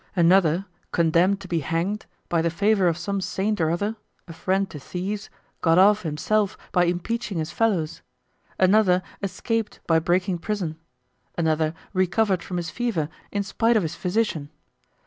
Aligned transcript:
Another, 0.15 0.65
condemned 0.91 1.39
to 1.41 1.47
be 1.47 1.59
hanged, 1.59 2.07
by 2.27 2.41
the 2.41 2.49
favor 2.49 2.87
of 2.87 2.97
some 2.97 3.21
saint 3.21 3.61
or 3.61 3.69
other, 3.69 3.95
a 4.27 4.33
friend 4.33 4.67
to 4.71 4.79
thieves, 4.79 5.29
got 5.61 5.77
off 5.77 6.01
himself 6.01 6.57
by 6.71 6.85
impeaching 6.85 7.37
his 7.37 7.51
fellows. 7.51 8.01
Another 8.57 9.03
escaped 9.21 9.79
by 9.85 9.99
breaking 9.99 10.39
prison. 10.39 10.79
Another 11.37 11.75
recovered 11.93 12.41
from 12.41 12.57
his 12.57 12.71
fever 12.71 13.09
in 13.31 13.43
spite 13.43 13.77
of 13.77 13.83
his 13.83 13.93
physician. 13.93 14.49